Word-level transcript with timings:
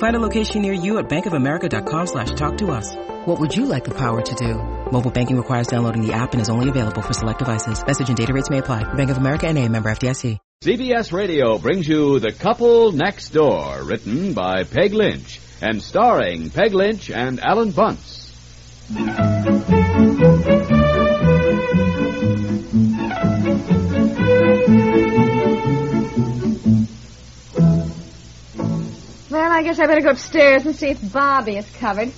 Find 0.00 0.16
a 0.16 0.18
location 0.18 0.62
near 0.62 0.72
you 0.72 0.98
at 0.98 1.10
bankofamerica.com 1.10 2.06
slash 2.06 2.30
talk 2.30 2.56
to 2.58 2.70
us. 2.70 2.96
What 3.26 3.38
would 3.38 3.54
you 3.54 3.66
like 3.66 3.84
the 3.84 3.92
power 3.94 4.22
to 4.22 4.34
do? 4.34 4.54
Mobile 4.90 5.10
banking 5.10 5.36
requires 5.36 5.66
downloading 5.66 6.00
the 6.00 6.14
app 6.14 6.32
and 6.32 6.40
is 6.40 6.48
only 6.48 6.70
available 6.70 7.02
for 7.02 7.12
select 7.12 7.38
devices. 7.38 7.84
Message 7.86 8.08
and 8.08 8.16
data 8.16 8.32
rates 8.32 8.48
may 8.48 8.58
apply. 8.58 8.82
Bank 8.94 9.10
of 9.10 9.18
America 9.18 9.46
and 9.46 9.58
a 9.58 9.68
member 9.68 9.90
FDIC. 9.90 10.38
CBS 10.64 11.12
Radio 11.12 11.58
brings 11.58 11.86
you 11.86 12.18
The 12.18 12.32
Couple 12.32 12.92
Next 12.92 13.28
Door, 13.30 13.82
written 13.84 14.32
by 14.32 14.64
Peg 14.64 14.94
Lynch 14.94 15.38
and 15.60 15.82
starring 15.82 16.48
Peg 16.48 16.72
Lynch 16.72 17.10
and 17.10 17.38
Alan 17.38 17.70
Bunce. 17.70 18.30
I 29.60 29.62
guess 29.62 29.78
I 29.78 29.86
better 29.86 30.00
go 30.00 30.12
upstairs 30.12 30.64
and 30.64 30.74
see 30.74 30.88
if 30.88 31.12
Bobby 31.12 31.58
is 31.58 31.68
covered. 31.72 32.10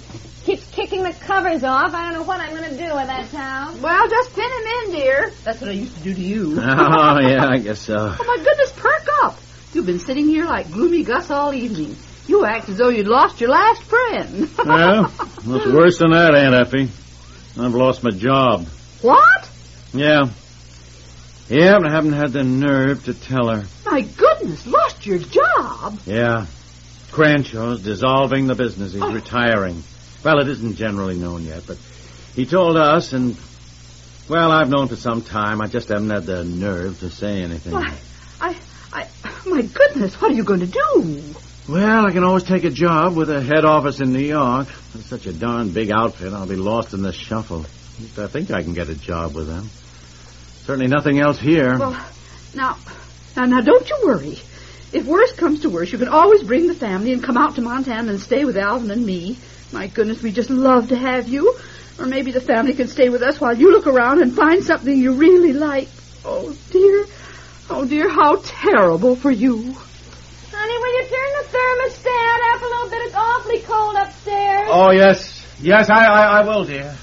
Keeps 0.44 0.64
kicking 0.70 1.02
the 1.02 1.12
covers 1.12 1.64
off. 1.64 1.92
I 1.92 2.04
don't 2.04 2.12
know 2.12 2.22
what 2.22 2.38
I'm 2.38 2.50
going 2.54 2.70
to 2.70 2.76
do 2.76 2.94
with 2.94 3.08
that 3.08 3.28
towel. 3.32 3.76
Well, 3.82 4.08
just 4.08 4.32
pin 4.32 4.44
him 4.44 4.66
in, 4.84 4.90
dear. 4.92 5.32
That's 5.42 5.60
what 5.60 5.70
I 5.70 5.72
used 5.72 5.96
to 5.96 6.02
do 6.04 6.14
to 6.14 6.20
you. 6.20 6.56
Oh, 6.60 7.18
yeah, 7.18 7.48
I 7.48 7.58
guess 7.58 7.80
so. 7.80 8.14
Oh, 8.16 8.24
my 8.24 8.44
goodness, 8.44 8.72
perk 8.76 9.08
up. 9.24 9.40
You've 9.72 9.86
been 9.86 9.98
sitting 9.98 10.26
here 10.26 10.44
like 10.44 10.70
gloomy 10.70 11.02
Gus 11.02 11.32
all 11.32 11.52
evening. 11.52 11.96
You 12.28 12.44
act 12.44 12.68
as 12.68 12.76
though 12.78 12.90
you'd 12.90 13.08
lost 13.08 13.40
your 13.40 13.50
last 13.50 13.82
friend. 13.82 14.48
Well, 14.64 15.12
it's 15.56 15.66
worse 15.66 15.98
than 15.98 16.12
that, 16.12 16.36
Aunt 16.36 16.54
Effie. 16.54 16.88
I've 17.60 17.74
lost 17.74 18.04
my 18.04 18.10
job. 18.12 18.68
what? 19.00 19.50
Yeah. 19.92 20.28
Yeah, 21.48 21.78
but 21.80 21.88
I 21.90 21.92
haven't 21.92 22.12
had 22.12 22.32
the 22.32 22.44
nerve 22.44 23.04
to 23.06 23.14
tell 23.14 23.48
her. 23.48 23.64
My 23.84 24.02
goodness, 24.02 24.64
lost 24.64 25.04
your 25.04 25.18
job? 25.18 25.98
Yeah. 26.06 26.46
Cranshaw's 27.12 27.80
dissolving 27.82 28.46
the 28.46 28.54
business. 28.54 28.92
He's 28.92 29.02
Oh. 29.02 29.12
retiring. 29.12 29.82
Well, 30.24 30.38
it 30.40 30.48
isn't 30.48 30.76
generally 30.76 31.16
known 31.16 31.44
yet, 31.44 31.62
but 31.66 31.76
he 32.34 32.46
told 32.46 32.76
us, 32.76 33.12
and, 33.12 33.36
well, 34.28 34.50
I've 34.50 34.70
known 34.70 34.88
for 34.88 34.96
some 34.96 35.22
time. 35.22 35.60
I 35.60 35.66
just 35.66 35.88
haven't 35.88 36.10
had 36.10 36.26
the 36.26 36.44
nerve 36.44 37.00
to 37.00 37.10
say 37.10 37.42
anything. 37.42 37.72
Why, 37.74 37.92
I, 38.40 38.56
I, 38.92 39.06
my 39.46 39.62
goodness, 39.62 40.20
what 40.20 40.30
are 40.30 40.34
you 40.34 40.44
going 40.44 40.60
to 40.60 40.66
do? 40.66 41.22
Well, 41.68 42.06
I 42.06 42.12
can 42.12 42.24
always 42.24 42.42
take 42.44 42.64
a 42.64 42.70
job 42.70 43.14
with 43.14 43.30
a 43.30 43.40
head 43.40 43.64
office 43.64 44.00
in 44.00 44.12
New 44.12 44.18
York. 44.20 44.68
It's 44.94 45.06
such 45.06 45.26
a 45.26 45.32
darn 45.32 45.70
big 45.70 45.90
outfit, 45.90 46.32
I'll 46.32 46.46
be 46.46 46.56
lost 46.56 46.94
in 46.94 47.02
the 47.02 47.12
shuffle. 47.12 47.60
At 47.60 48.00
least 48.00 48.18
I 48.18 48.26
think 48.26 48.50
I 48.50 48.62
can 48.62 48.74
get 48.74 48.88
a 48.88 48.94
job 48.94 49.34
with 49.34 49.46
them. 49.48 49.68
Certainly 50.64 50.88
nothing 50.88 51.20
else 51.20 51.38
here. 51.38 51.78
Well, 51.78 51.96
now, 52.54 52.78
now, 53.36 53.44
now, 53.46 53.60
don't 53.60 53.88
you 53.88 53.98
worry. 54.04 54.38
If 54.92 55.06
worst 55.06 55.38
comes 55.38 55.60
to 55.60 55.70
worst, 55.70 55.92
you 55.92 55.98
can 55.98 56.08
always 56.08 56.42
bring 56.42 56.66
the 56.66 56.74
family 56.74 57.12
and 57.14 57.22
come 57.24 57.38
out 57.38 57.54
to 57.54 57.62
Montana 57.62 58.10
and 58.10 58.20
stay 58.20 58.44
with 58.44 58.58
Alvin 58.58 58.90
and 58.90 59.06
me. 59.06 59.38
My 59.72 59.86
goodness, 59.86 60.22
we 60.22 60.32
just 60.32 60.50
love 60.50 60.88
to 60.88 60.96
have 60.96 61.28
you. 61.28 61.58
Or 61.98 62.06
maybe 62.06 62.30
the 62.30 62.40
family 62.42 62.74
can 62.74 62.88
stay 62.88 63.08
with 63.08 63.22
us 63.22 63.40
while 63.40 63.56
you 63.56 63.72
look 63.72 63.86
around 63.86 64.20
and 64.20 64.34
find 64.34 64.62
something 64.62 64.94
you 64.94 65.14
really 65.14 65.54
like. 65.54 65.88
Oh, 66.24 66.54
dear. 66.70 67.06
Oh, 67.70 67.86
dear, 67.86 68.10
how 68.10 68.36
terrible 68.44 69.16
for 69.16 69.30
you. 69.30 69.56
Honey, 69.56 70.78
will 70.78 71.02
you 71.02 71.08
turn 71.08 71.30
the 71.38 71.46
thermostat 71.56 72.54
up 72.54 72.60
a 72.60 72.64
little 72.64 72.90
bit? 72.90 73.02
It's 73.06 73.14
awfully 73.14 73.60
cold 73.60 73.96
upstairs. 73.96 74.68
oh, 74.70 74.90
yes. 74.90 75.38
Yes, 75.60 75.88
I, 75.88 76.04
I, 76.04 76.40
I 76.40 76.46
will, 76.46 76.64
dear. 76.64 76.94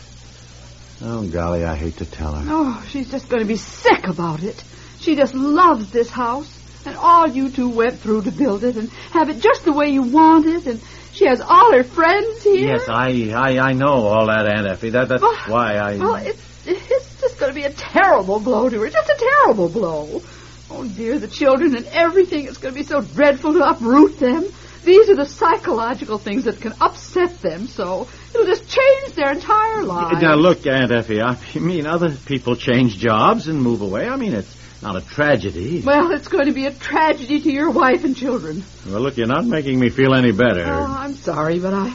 Oh, 1.01 1.27
golly, 1.27 1.63
I 1.63 1.75
hate 1.75 1.97
to 1.97 2.05
tell 2.05 2.33
her. 2.33 2.45
Oh, 2.49 2.85
she's 2.89 3.09
just 3.09 3.29
going 3.29 3.41
to 3.41 3.47
be 3.47 3.55
sick 3.55 4.07
about 4.07 4.43
it. 4.43 4.63
She 4.99 5.15
just 5.15 5.33
loves 5.33 5.91
this 5.91 6.09
house 6.09 6.55
and 6.85 6.95
all 6.95 7.27
you 7.27 7.49
two 7.49 7.69
went 7.69 7.99
through 7.99 8.23
to 8.23 8.31
build 8.31 8.63
it 8.63 8.75
and 8.77 8.89
have 9.11 9.29
it 9.29 9.39
just 9.41 9.65
the 9.65 9.73
way 9.73 9.87
you 9.89 10.01
want 10.03 10.45
it. 10.45 10.65
And 10.65 10.81
she 11.11 11.27
has 11.27 11.41
all 11.41 11.73
her 11.73 11.83
friends 11.83 12.43
here. 12.43 12.67
Yes, 12.67 12.87
I, 12.89 13.31
I, 13.35 13.59
I 13.59 13.73
know 13.73 14.05
all 14.07 14.27
that, 14.27 14.47
Aunt 14.47 14.67
Effie. 14.67 14.91
That, 14.91 15.09
that's 15.09 15.23
Oh, 15.23 15.43
why 15.47 15.75
I. 15.75 15.97
Well, 15.97 16.15
it's, 16.15 16.41
it's 16.65 17.21
just 17.21 17.39
going 17.39 17.51
to 17.51 17.55
be 17.55 17.65
a 17.65 17.71
terrible 17.73 18.39
blow 18.39 18.69
to 18.69 18.79
her. 18.79 18.89
Just 18.89 19.09
a 19.09 19.17
terrible 19.43 19.69
blow. 19.69 20.23
Oh, 20.69 20.83
dear, 20.83 21.17
the 21.19 21.27
children 21.27 21.75
and 21.75 21.87
everything. 21.87 22.45
It's 22.45 22.57
going 22.59 22.73
to 22.75 22.79
be 22.79 22.85
so 22.85 23.01
dreadful 23.01 23.53
to 23.53 23.63
uproot 23.67 24.19
them. 24.19 24.45
These 24.83 25.09
are 25.09 25.15
the 25.15 25.25
psychological 25.25 26.17
things 26.17 26.45
that 26.45 26.61
can 26.61 26.73
upset 26.79 27.41
them 27.41 27.67
so. 27.67 28.07
It'll 28.33 28.45
just 28.45 28.67
change 28.69 29.15
their 29.15 29.31
entire 29.31 29.83
lives. 29.83 30.21
Now, 30.21 30.35
look, 30.35 30.65
Aunt 30.65 30.91
Effie, 30.91 31.21
I 31.21 31.37
mean, 31.55 31.85
other 31.85 32.15
people 32.25 32.55
change 32.55 32.97
jobs 32.97 33.47
and 33.47 33.61
move 33.61 33.81
away. 33.81 34.07
I 34.07 34.15
mean, 34.15 34.33
it's 34.33 34.55
not 34.81 34.95
a 34.95 35.01
tragedy. 35.01 35.81
Well, 35.85 36.11
it's 36.11 36.27
going 36.27 36.45
to 36.45 36.53
be 36.53 36.65
a 36.65 36.71
tragedy 36.73 37.41
to 37.41 37.51
your 37.51 37.69
wife 37.71 38.05
and 38.05 38.15
children. 38.15 38.63
Well, 38.87 39.01
look, 39.01 39.17
you're 39.17 39.27
not 39.27 39.45
making 39.45 39.79
me 39.79 39.89
feel 39.89 40.13
any 40.13 40.31
better. 40.31 40.63
Oh, 40.65 40.85
I'm 40.85 41.15
sorry, 41.15 41.59
but 41.59 41.73
I. 41.73 41.93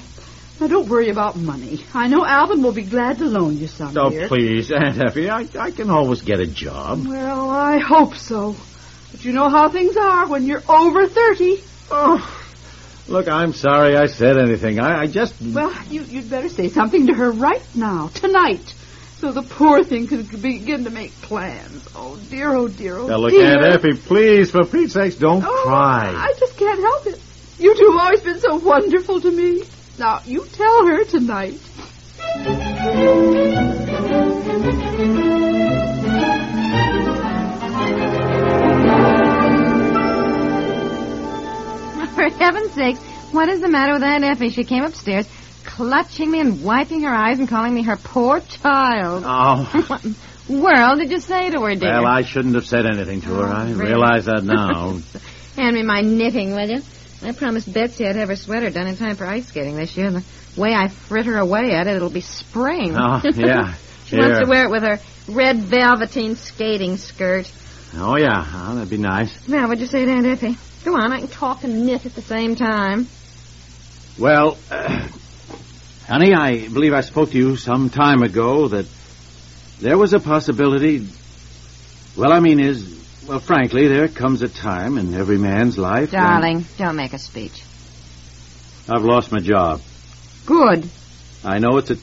Now, 0.61 0.69
don't 0.69 0.89
worry 0.89 1.09
about 1.09 1.34
money. 1.37 1.84
I 1.94 2.06
know 2.06 2.25
Alvin 2.25 2.62
will 2.62 2.73
be 2.73 2.84
glad 2.84 3.19
to 3.19 3.25
loan 3.25 3.56
you 3.56 3.67
some. 3.67 3.97
Oh, 3.97 4.11
dear. 4.11 4.28
please, 4.28 4.71
Aunt 4.71 4.99
Effie, 4.99 5.28
I, 5.28 5.49
I 5.59 5.71
can 5.73 5.91
always 5.91 6.23
get 6.23 6.39
a 6.39 6.47
job. 6.47 7.06
Well, 7.06 7.50
I 7.50 7.78
hope 7.78 8.15
so. 8.15 8.55
But 9.11 9.25
you 9.25 9.33
know 9.33 9.49
how 9.49 9.69
things 9.69 9.97
are 9.97 10.28
when 10.28 10.44
you're 10.44 10.62
over 10.69 11.06
30. 11.09 11.62
Oh, 11.91 12.44
look, 13.09 13.28
I'm 13.28 13.53
sorry 13.53 13.97
I 13.97 14.06
said 14.06 14.37
anything. 14.38 14.81
I, 14.81 15.03
I 15.03 15.06
just. 15.06 15.34
Well, 15.41 15.72
you, 15.87 16.03
you'd 16.03 16.31
better 16.31 16.48
say 16.48 16.69
something 16.69 17.06
to 17.09 17.15
her 17.15 17.31
right 17.31 17.62
now, 17.75 18.09
tonight, 18.09 18.75
so 19.19 19.32
the 19.32 19.42
poor 19.42 19.82
thing 19.84 20.06
can 20.06 20.22
begin 20.25 20.84
to 20.84 20.91
make 20.91 21.12
plans. 21.22 21.87
Oh, 21.94 22.16
dear, 22.31 22.54
oh, 22.54 22.69
dear, 22.69 22.98
oh, 22.98 23.06
Now, 23.06 23.16
look, 23.19 23.31
dear. 23.32 23.56
Aunt 23.56 23.64
Effie, 23.64 23.94
please, 23.94 24.50
for 24.50 24.64
Pete's 24.64 24.94
sake, 24.94 25.19
don't 25.19 25.44
Oh, 25.44 25.62
cry. 25.64 26.12
I 26.14 26.32
just 26.38 26.56
can't 26.56 26.81
help 26.81 27.06
it. 27.06 27.20
You 27.59 27.75
two 27.76 27.91
have 27.93 28.00
always 28.00 28.20
been 28.20 28.41
so 28.41 28.56
wonderful 28.56 29.20
to 29.20 29.31
me. 29.31 29.62
Now, 29.98 30.20
you 30.25 30.44
tell 30.47 30.87
her 30.88 31.04
tonight. 31.04 31.60
For 42.14 42.28
heaven's 42.28 42.72
sake, 42.72 42.97
what 43.32 43.48
is 43.48 43.60
the 43.60 43.69
matter 43.69 43.92
with 43.94 44.02
Aunt 44.02 44.25
Effie? 44.25 44.50
She 44.50 44.64
came 44.64 44.84
upstairs, 44.84 45.28
clutching 45.64 46.30
me 46.30 46.41
and 46.41 46.62
wiping 46.62 47.02
her 47.02 47.12
eyes 47.14 47.38
and 47.41 47.48
calling 47.48 47.75
me 47.75 47.82
her 47.82 47.97
poor 47.97 48.41
child. 48.41 49.25
Oh. 49.26 49.70
What 49.88 50.04
in 50.04 50.14
world 50.62 50.98
did 50.98 51.10
you 51.10 51.20
say 51.20 51.48
to 51.50 51.60
her, 51.62 51.75
dear? 51.75 52.02
Well, 52.02 52.06
I 52.06 52.20
shouldn't 52.22 52.54
have 52.54 52.66
said 52.66 52.84
anything 52.84 53.22
to 53.22 53.28
her. 53.28 53.47
Oh, 53.48 53.50
I 53.50 53.62
Oh, 53.62 53.72
really? 53.72 53.86
realize 53.86 54.26
that 54.26 54.44
now. 54.44 54.98
Hand 55.56 55.75
me 55.75 55.82
my 55.82 56.02
knitting, 56.02 56.54
will 56.54 56.69
you? 56.69 56.82
I 57.22 57.32
promised 57.32 57.72
Betsy 57.72 58.06
I'd 58.06 58.16
have 58.16 58.28
her 58.28 58.36
sweater 58.36 58.69
done 58.69 58.86
in 58.86 58.96
time 58.98 59.16
for 59.16 59.25
ice 59.26 59.46
skating 59.46 59.75
this 59.76 59.96
year. 59.96 60.10
The 60.10 60.22
way 60.56 60.75
I 60.75 60.88
fritter 60.88 61.38
away 61.38 61.70
at 61.70 61.86
it, 61.86 61.96
it'll 61.96 62.10
be 62.10 62.20
spring. 62.20 62.94
Oh, 62.94 63.22
yeah. 63.34 63.72
she 64.04 64.19
wants 64.19 64.41
to 64.41 64.46
wear 64.46 64.64
it 64.66 64.70
with 64.70 64.82
her 64.82 65.00
red 65.28 65.56
velveteen 65.60 66.36
skating 66.36 66.98
skirt. 66.98 67.50
Oh, 67.96 68.16
yeah. 68.16 68.44
Oh, 68.46 68.75
that'd 68.75 68.91
be 68.91 68.98
nice. 68.98 69.48
Now, 69.48 69.62
what'd 69.69 69.81
you 69.81 69.86
say 69.86 70.04
to 70.04 70.10
Aunt 70.10 70.26
Effie? 70.26 70.58
Go 70.84 70.97
on, 70.97 71.12
I 71.12 71.21
can 71.21 71.28
talk 71.28 71.65
and 71.65 71.87
knit 71.87 72.05
at 72.05 72.15
the 72.15 72.22
same 72.22 72.56
time. 72.56 73.09
Well, 74.19 74.59
uh, 74.71 75.09
honey, 76.06 76.34
I 76.34 76.69
believe 76.69 76.93
I 76.93 77.00
spoke 77.00 77.31
to 77.31 77.39
you 77.39 77.56
some 77.56 77.88
time 77.88 78.23
ago 78.23 78.69
that 78.69 78.87
there 79.81 79.97
was 79.97 80.12
a 80.12 80.20
possibility. 80.20 81.06
Well, 82.17 82.32
I 82.32 82.41
mean, 82.41 82.61
is 82.61 83.03
well, 83.26 83.41
frankly, 83.41 83.88
there 83.88 84.08
comes 84.08 84.43
a 84.43 84.49
time 84.49 84.99
in 84.99 85.14
every 85.14 85.38
man's 85.38 85.79
life. 85.79 86.12
when- 86.12 86.23
Darling, 86.23 86.67
don't 86.76 86.97
make 86.97 87.14
a 87.14 87.19
speech. 87.19 87.62
I've 88.87 89.03
lost 89.05 89.32
my 89.32 89.41
job. 89.41 89.81
Good. 90.44 90.87
I 91.43 91.58
know 91.58 91.79
it's 91.79 91.91
a 91.91 91.97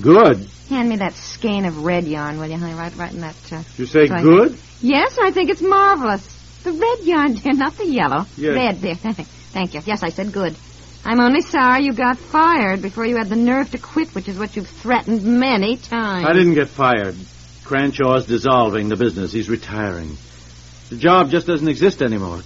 good. 0.00 0.48
Hand 0.68 0.88
me 0.88 0.96
that 0.96 1.14
skein 1.14 1.64
of 1.64 1.84
red 1.84 2.08
yarn, 2.08 2.40
will 2.40 2.48
you, 2.48 2.58
honey? 2.58 2.74
Right, 2.74 2.96
right 2.96 3.12
in 3.12 3.20
that. 3.20 3.36
Uh... 3.52 3.62
You 3.76 3.86
say 3.86 4.08
Right. 4.08 4.24
good? 4.24 4.58
Yes, 4.80 5.16
I 5.20 5.30
think 5.30 5.50
it's 5.50 5.62
marvelous. 5.62 6.26
The 6.66 6.72
red 6.72 7.06
yarn, 7.06 7.34
dear, 7.34 7.52
not 7.52 7.76
the 7.76 7.86
yellow. 7.86 8.26
Yes. 8.36 8.56
Red, 8.56 8.80
dear. 8.80 8.94
Thank 9.52 9.74
you. 9.74 9.82
Yes, 9.86 10.02
I 10.02 10.08
said 10.08 10.32
good. 10.32 10.56
I'm 11.04 11.20
only 11.20 11.40
sorry 11.40 11.84
you 11.84 11.92
got 11.92 12.18
fired 12.18 12.82
before 12.82 13.06
you 13.06 13.16
had 13.18 13.28
the 13.28 13.36
nerve 13.36 13.70
to 13.70 13.78
quit, 13.78 14.12
which 14.16 14.26
is 14.26 14.36
what 14.36 14.56
you've 14.56 14.68
threatened 14.68 15.22
many 15.22 15.76
times. 15.76 16.26
I 16.26 16.32
didn't 16.32 16.54
get 16.54 16.66
fired. 16.66 17.14
Cranshaw's 17.62 18.26
dissolving 18.26 18.88
the 18.88 18.96
business. 18.96 19.30
He's 19.30 19.48
retiring. 19.48 20.16
The 20.90 20.96
job 20.96 21.30
just 21.30 21.46
doesn't 21.46 21.68
exist 21.68 22.02
anymore. 22.02 22.42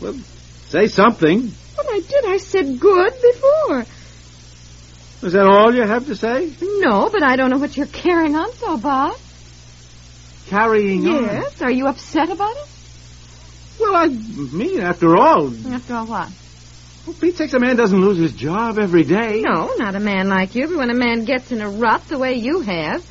Well, 0.00 0.14
say 0.66 0.88
something. 0.88 1.52
But 1.76 1.86
I 1.88 2.00
did. 2.00 2.24
I 2.24 2.38
said 2.38 2.80
good 2.80 3.12
before. 3.12 3.84
Is 5.22 5.34
that 5.34 5.46
all 5.46 5.72
you 5.72 5.82
have 5.82 6.06
to 6.06 6.16
say? 6.16 6.52
No, 6.60 7.10
but 7.12 7.22
I 7.22 7.36
don't 7.36 7.50
know 7.50 7.58
what 7.58 7.76
you're 7.76 7.86
carrying 7.86 8.34
on 8.34 8.52
so, 8.54 8.76
Bob. 8.76 9.16
Carrying 10.48 11.06
on. 11.06 11.22
Yes. 11.22 11.62
Are 11.62 11.70
you 11.70 11.86
upset 11.86 12.28
about 12.28 12.56
it? 12.56 12.71
Well, 13.80 13.96
I 13.96 14.06
mean, 14.08 14.80
after 14.80 15.16
all, 15.16 15.52
After 15.72 15.94
all, 15.94 16.06
what? 16.06 16.28
well, 17.06 17.16
Pete 17.20 17.36
sakes, 17.36 17.54
a 17.54 17.60
man 17.60 17.76
doesn't 17.76 18.00
lose 18.00 18.18
his 18.18 18.32
job 18.32 18.78
every 18.78 19.04
day. 19.04 19.40
No, 19.40 19.72
not 19.76 19.96
a 19.96 20.00
man 20.00 20.28
like 20.28 20.54
you, 20.54 20.68
but 20.68 20.78
when 20.78 20.90
a 20.90 20.94
man 20.94 21.24
gets 21.24 21.50
in 21.50 21.60
a 21.60 21.68
rut 21.68 22.02
the 22.08 22.18
way 22.18 22.34
you 22.34 22.60
have. 22.60 23.02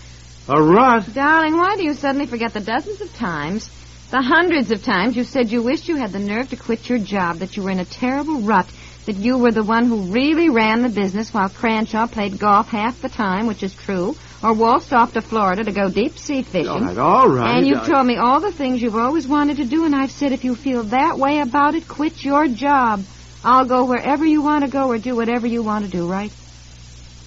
A 0.48 0.62
rut. 0.62 1.14
Darling, 1.14 1.58
why 1.58 1.76
do 1.78 1.84
you 1.84 1.94
suddenly 1.94 2.26
forget 2.26 2.54
the 2.54 2.62
dozens 2.62 3.02
of 3.02 3.14
times, 3.14 3.70
the 4.10 4.22
hundreds 4.22 4.72
of 4.72 4.84
times 4.84 5.16
you 5.16 5.24
said 5.24 5.52
you 5.52 5.62
wished 5.62 5.88
you 5.88 5.96
had 5.98 6.12
the 6.12 6.20
nerve 6.20 6.50
to 6.50 6.56
quit 6.58 6.90
your 6.90 7.00
job, 7.00 7.40
that 7.40 7.56
you 7.56 7.64
were 7.64 7.70
in 7.70 7.80
a 7.80 7.86
terrible 7.86 8.42
rut, 8.42 8.70
that 9.06 9.16
you 9.16 9.38
were 9.38 9.52
the 9.52 9.64
one 9.64 9.86
who 9.86 10.12
really 10.12 10.50
ran 10.50 10.82
the 10.84 10.90
business 10.90 11.34
while 11.34 11.50
Cranshaw 11.50 12.08
played 12.08 12.38
golf 12.38 12.68
half 12.70 13.02
the 13.02 13.10
time, 13.10 13.48
which 13.48 13.64
is 13.64 13.74
true, 13.74 14.16
or 14.44 14.54
waltzed 14.54 14.94
off 14.94 15.14
to 15.14 15.22
Florida 15.22 15.64
to 15.64 15.72
go 15.72 15.90
deep 15.90 16.18
sea 16.18 16.44
fishing. 16.44 16.70
All 16.70 16.80
right, 16.82 16.98
all 16.98 17.28
right. 17.30 17.58
And 17.58 17.68
you've 17.68 17.80
I- 17.80 17.88
told 17.88 18.06
me 18.06 18.18
all 18.18 18.40
the 18.40 18.52
things 18.52 18.82
you've 18.82 18.96
always 18.96 19.28
wanted 19.28 19.58
to 19.58 19.66
do, 19.66 19.86
and 19.86 19.96
I've 19.96 20.12
said 20.12 20.32
if 20.32 20.44
you 20.44 20.56
feel 20.56 20.84
that 20.86 21.18
way 21.18 21.40
about 21.40 21.76
it, 21.76 21.88
quit 21.88 22.24
your 22.24 22.48
job. 22.48 23.04
I'll 23.44 23.66
go 23.66 23.86
wherever 23.86 24.24
you 24.24 24.42
want 24.44 24.64
to 24.66 24.70
go 24.70 24.88
or 24.88 25.00
do 25.00 25.16
whatever 25.16 25.48
you 25.48 25.64
want 25.64 25.86
to 25.86 25.90
do, 25.92 26.06
right? 26.06 26.32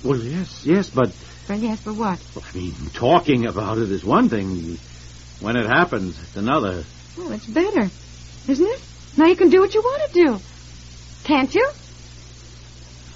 Well, 0.05 0.19
yes, 0.19 0.65
yes, 0.65 0.91
but 0.91 1.13
But 1.49 1.59
yes, 1.59 1.81
but 1.85 1.95
what? 1.95 2.21
well, 2.35 2.45
I 2.53 2.57
mean, 2.57 2.75
talking 2.93 3.47
about 3.47 3.79
it 3.79 3.91
is 3.91 4.05
one 4.05 4.29
thing. 4.29 4.79
When 5.41 5.57
it 5.57 5.67
happens, 5.67 6.17
it's 6.23 6.37
another. 6.37 6.85
Well, 7.19 7.33
it's 7.33 7.47
better, 7.47 7.91
isn't 8.49 8.67
it? 8.67 8.81
Now 9.17 9.27
you 9.27 9.37
can 9.37 9.51
do 9.51 9.61
what 9.61 9.75
you 9.75 9.83
want 9.83 10.13
to 10.13 10.25
do. 10.25 10.41
Can't 11.25 11.55
you? 11.55 11.69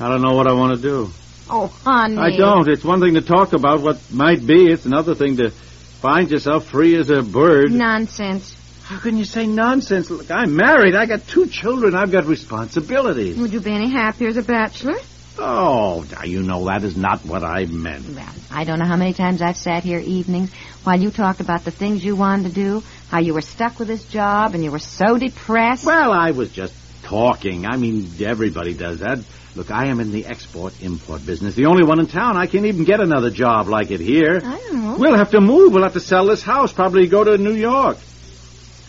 I 0.01 0.09
don't 0.09 0.23
know 0.23 0.35
what 0.35 0.47
I 0.47 0.55
want 0.55 0.81
to 0.81 0.83
do. 0.83 1.11
Oh, 1.51 1.67
honey. 1.67 2.19
I 2.19 2.37
don't. 2.37 2.69
It's 2.69 2.85
one 2.85 3.01
thing 3.01 3.15
to 3.15 3.21
talk 3.21 3.53
about 3.53 3.81
what 3.81 3.99
might 4.11 4.47
be. 4.47 4.71
It's 4.71 4.87
another 4.87 5.15
thing 5.15 5.37
to 5.39 5.51
find 5.51 6.31
yourself 6.31 6.67
free 6.67 6.97
as 6.97 7.11
a 7.11 7.23
bird. 7.23 7.73
Nonsense. 7.73 8.55
How 8.85 8.99
can 8.99 9.19
you 9.19 9.25
say 9.25 9.47
nonsense? 9.47 10.09
Look, 10.09 10.31
I'm 10.31 10.57
married. 10.57 10.95
I 10.95 11.05
got 11.05 11.27
two 11.27 11.47
children. 11.47 11.95
I've 11.95 12.11
got 12.11 12.25
responsibilities. 12.25 13.37
Would 13.37 13.53
you 13.53 13.61
be 13.61 13.73
any 13.73 13.91
happier 13.91 14.29
as 14.29 14.39
a 14.39 14.43
bachelor? 14.43 14.97
Oh, 15.39 16.05
now 16.11 16.25
you 16.25 16.43
know 16.43 16.65
that 16.67 16.83
is 16.85 16.97
not 16.97 17.25
what 17.25 17.45
I 17.45 17.67
meant. 17.67 18.09
Well, 18.09 18.29
I 18.51 18.65
don't 18.65 18.79
know 18.79 18.87
how 18.87 18.97
many 18.97 19.13
times 19.13 19.43
I've 19.43 19.57
sat 19.57 19.85
here 19.85 19.99
evenings 19.99 20.51
while 20.85 20.99
you 20.99 21.11
talked 21.11 21.41
about 21.41 21.65
the 21.65 21.71
things 21.71 22.05
you 22.05 22.17
wanted 22.17 22.49
to 22.49 22.55
do, 22.55 22.83
how 23.11 23.19
you 23.21 23.35
were 23.35 23.43
stuck 23.43 23.79
with 23.79 23.89
this 23.89 24.05
job, 24.05 24.55
and 24.55 24.65
you 24.65 24.71
were 24.71 24.79
so 24.79 25.19
depressed. 25.19 25.85
Well, 25.85 26.13
I 26.13 26.33
was 26.33 26.51
just 26.51 26.75
talking. 27.09 27.67
I 27.67 27.77
mean, 27.77 28.11
everybody 28.21 28.75
does 28.75 29.01
that. 29.01 29.19
Look, 29.55 29.71
I 29.71 29.87
am 29.89 29.99
in 29.99 30.13
the 30.13 30.27
export-import 30.27 31.25
business. 31.25 31.55
The 31.55 31.67
only 31.67 31.85
one 31.85 31.99
in 31.99 32.07
town. 32.07 32.37
I 32.37 32.47
can't 32.47 32.67
even 32.67 32.85
get 32.85 33.01
another 33.01 33.31
job 33.31 33.67
like 33.67 33.91
it 33.91 34.01
here. 34.01 34.41
I 34.45 34.59
don't 34.59 34.85
know. 34.85 34.97
We'll 34.99 35.17
have 35.17 35.31
to 35.31 35.41
move. 35.41 35.73
We'll 35.73 35.83
have 35.83 35.95
to 35.95 36.01
sell 36.01 36.27
this 36.27 36.43
house, 36.43 36.73
probably 36.73 37.09
go 37.09 37.25
to 37.25 37.39
New 37.39 37.55
York. 37.55 37.99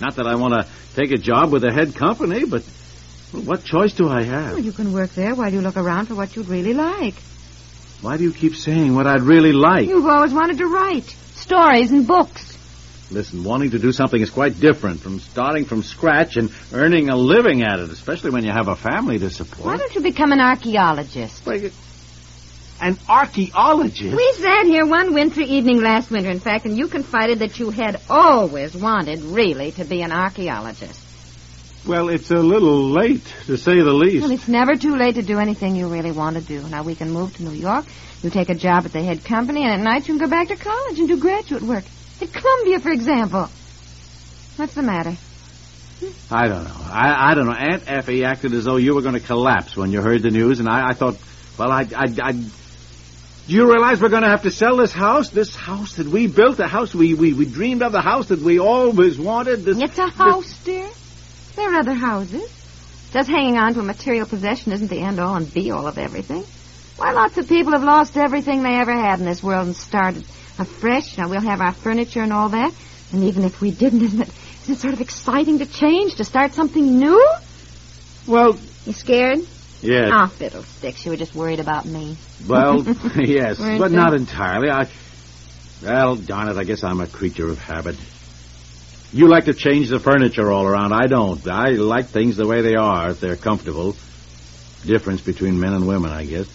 Not 0.01 0.16
that 0.16 0.27
I 0.27 0.36
want 0.36 0.54
to 0.54 0.68
take 0.95 1.12
a 1.12 1.18
job 1.18 1.51
with 1.51 1.63
a 1.63 1.71
head 1.71 1.95
company, 1.95 2.45
but 2.45 2.63
well, 3.33 3.44
what 3.44 3.63
choice 3.63 3.94
do 3.94 4.10
I 4.10 4.24
have? 4.24 4.54
Well, 4.54 4.60
you 4.60 4.71
can 4.71 4.94
work 4.94 5.12
there 5.12 5.36
while 5.36 5.51
you 5.51 5.62
look 5.62 5.77
around 5.77 6.07
for 6.07 6.16
what 6.16 6.36
you'd 6.36 6.48
really 6.48 6.74
like. 6.74 7.16
Why 8.01 8.18
do 8.18 8.24
you 8.24 8.33
keep 8.33 8.56
saying 8.56 8.95
what 8.95 9.07
I'd 9.07 9.21
really 9.21 9.51
like? 9.51 9.88
You've 9.88 10.06
always 10.06 10.33
wanted 10.33 10.57
to 10.60 10.68
write 10.68 11.06
stories 11.36 11.92
and 11.92 12.07
books. 12.07 12.49
Listen, 13.12 13.44
wanting 13.44 13.72
to 13.72 13.80
do 13.80 13.92
something 13.92 14.22
is 14.22 14.30
quite 14.30 14.60
different 14.60 15.00
from 15.02 15.20
starting 15.20 15.66
from 15.66 15.82
scratch 15.82 16.38
and 16.38 16.52
earning 16.72 17.10
a 17.10 17.16
living 17.16 17.64
at 17.64 17.80
it, 17.80 17.90
especially 17.90 18.30
when 18.30 18.44
you 18.44 18.52
have 18.52 18.68
a 18.68 18.76
family 18.76 19.18
to 19.18 19.32
support. 19.32 19.66
Why 19.66 19.78
don't 19.78 19.96
you 19.96 20.02
become 20.02 20.32
an 20.32 20.40
archaeologist? 20.40 21.44
Wait, 21.46 21.74
An 22.80 23.00
archaeologist? 23.10 24.16
We 24.16 24.34
sat 24.38 24.66
here 24.68 24.86
one 24.86 25.16
wintry 25.16 25.46
evening 25.46 25.82
last 25.82 26.12
winter, 26.12 26.30
in 26.30 26.40
fact, 26.40 26.66
and 26.66 26.78
you 26.78 26.88
confided 26.88 27.40
that 27.40 27.60
you 27.60 27.72
had 27.72 28.00
always 28.10 28.76
wanted, 28.76 29.22
really, 29.22 29.72
to 29.72 29.86
be 29.86 30.02
an 30.04 30.12
archaeologist. 30.12 31.02
Well, 31.88 32.10
it's 32.10 32.30
a 32.30 32.36
little 32.36 32.92
late, 32.92 33.26
to 33.48 33.58
say 33.58 33.82
the 33.82 33.94
least. 33.94 34.22
Well, 34.22 34.32
it's 34.32 34.48
never 34.48 34.76
too 34.76 34.96
late 34.96 35.16
to 35.16 35.24
do 35.24 35.40
anything 35.40 35.76
you 35.76 35.88
really 35.88 36.12
want 36.12 36.36
to 36.36 36.44
do. 36.44 36.62
Now, 36.68 36.84
we 36.84 36.94
can 36.94 37.10
move 37.10 37.36
to 37.38 37.44
New 37.44 37.58
York. 37.58 37.86
You 38.22 38.30
take 38.30 38.50
a 38.50 38.56
job 38.56 38.86
at 38.86 38.94
the 38.94 39.02
head 39.02 39.24
company, 39.24 39.64
and 39.64 39.74
at 39.74 39.80
night 39.80 40.08
you 40.08 40.14
can 40.16 40.20
go 40.20 40.30
back 40.30 40.50
to 40.50 40.58
college 40.58 41.00
and 41.00 41.08
do 41.08 41.18
graduate 41.20 41.64
work. 41.64 41.86
At 42.21 42.33
Columbia, 42.33 42.80
for 42.80 42.92
example. 42.92 43.50
What's 44.57 44.74
the 44.74 44.81
matter? 44.81 45.16
I 46.31 46.48
don't 46.48 46.63
know. 46.63 46.75
I, 46.80 47.31
I 47.31 47.33
don't 47.33 47.45
know. 47.45 47.54
Aunt 47.54 47.83
Effie 47.88 48.24
acted 48.24 48.54
as 48.54 48.66
though 48.66 48.77
you 48.77 48.95
were 48.95 49.01
going 49.01 49.16
to 49.16 49.19
collapse 49.19 49.75
when 49.75 49.92
you 49.92 50.01
heard 50.01 50.21
the 50.21 50.31
news, 50.31 50.60
and 50.60 50.69
I, 50.69 50.89
I 50.89 50.94
thought, 50.94 51.18
well, 51.57 51.71
I, 51.71 51.81
I, 51.95 52.07
I. 52.21 52.31
Do 52.31 53.56
you 53.56 53.69
realize 53.69 54.01
we're 54.01 54.10
going 54.10 54.24
to 54.24 54.30
have 54.30 54.44
to 54.44 54.51
sell 54.51 54.77
this 54.77 54.92
house? 54.92 55.30
This 55.30 55.56
house 55.56 55.95
that 55.95 56.07
we 56.07 56.27
built, 56.27 56.57
the 56.57 56.68
house 56.68 56.94
we, 56.94 57.16
we, 57.16 57.33
we 57.33 57.45
dreamed 57.45 57.81
of, 57.81 57.92
the 57.92 58.01
house 58.01 58.27
that 58.27 58.39
we 58.39 58.60
always 58.60 59.18
wanted. 59.18 59.63
This, 59.66 59.77
It's 59.80 59.98
a 59.98 60.07
house, 60.07 60.63
dear. 60.63 60.89
There 61.56 61.74
are 61.74 61.80
other 61.80 61.95
houses. 61.95 62.50
Just 63.12 63.27
hanging 63.27 63.57
on 63.57 63.74
to 63.74 63.80
a 63.80 63.83
material 63.83 64.27
possession 64.27 64.71
isn't 64.71 64.89
the 64.89 65.00
end 65.00 65.19
all 65.19 65.36
and 65.36 65.51
be 65.51 65.71
all 65.71 65.88
of 65.88 65.98
everything. 65.98 66.45
Why, 67.00 67.13
lots 67.13 67.38
of 67.38 67.48
people 67.48 67.72
have 67.72 67.84
lost 67.84 68.18
everything 68.18 68.62
they 68.62 68.75
ever 68.75 68.92
had 68.94 69.19
in 69.19 69.25
this 69.25 69.42
world 69.42 69.68
and 69.68 69.75
started 69.75 70.25
afresh. 70.57 71.18
Now, 71.18 71.30
we'll 71.30 71.40
have 71.40 71.62
our 71.62 71.72
furniture 71.72 72.22
and 72.22 72.34
all 72.34 72.50
that. 72.50 72.74
And 73.13 73.24
even 73.24 73.46
if 73.46 73.62
we 73.62 73.72
didn't, 73.72 74.01
isn't 74.04 74.22
it, 74.22 74.30
isn't 74.63 74.75
it 74.75 74.80
sort 74.80 74.94
of 74.94 75.00
exciting 75.00 75.60
to 75.60 75.66
change, 75.66 76.16
to 76.16 76.25
start 76.25 76.54
something 76.56 77.00
new? 77.00 77.25
Well, 78.28 78.60
You 78.86 78.92
scared? 78.92 79.40
yes. 79.81 80.12
Ah, 80.13 80.28
fiddlesticks. 80.28 81.06
You 81.06 81.12
were 81.12 81.18
just 81.18 81.34
worried 81.34 81.62
about 81.62 81.86
me. 81.86 82.18
Well, 82.46 82.84
yes, 83.16 83.57
but 83.57 83.92
you? 83.92 83.98
not 83.98 84.13
entirely. 84.13 84.69
I, 84.69 84.90
well, 85.81 86.18
darn 86.18 86.50
it, 86.50 86.57
I 86.57 86.66
guess 86.66 86.84
I'm 86.84 87.00
a 87.00 87.07
creature 87.07 87.48
of 87.48 87.60
habit. 87.60 87.95
You 89.13 89.30
like 89.30 89.45
to 89.45 89.54
change 89.54 89.88
the 89.88 90.02
furniture 90.02 90.52
all 90.52 90.66
around. 90.66 90.92
I 90.92 91.07
don't. 91.07 91.48
I 91.48 91.69
like 91.69 92.10
things 92.10 92.36
the 92.36 92.45
way 92.45 92.62
they 92.62 92.75
are, 92.75 93.12
if 93.12 93.22
they're 93.22 93.38
comfortable. 93.38 93.95
Difference 94.86 95.22
between 95.22 95.60
men 95.60 95.74
and 95.74 95.88
women, 95.88 96.12
I 96.12 96.25
guess. 96.25 96.48